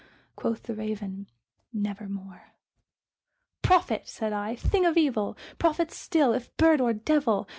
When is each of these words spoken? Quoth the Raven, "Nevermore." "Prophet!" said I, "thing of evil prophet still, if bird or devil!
Quoth 0.35 0.63
the 0.63 0.73
Raven, 0.73 1.27
"Nevermore." 1.71 2.55
"Prophet!" 3.61 4.07
said 4.07 4.33
I, 4.33 4.55
"thing 4.55 4.83
of 4.83 4.97
evil 4.97 5.37
prophet 5.59 5.91
still, 5.91 6.33
if 6.33 6.57
bird 6.57 6.81
or 6.81 6.91
devil! 6.91 7.47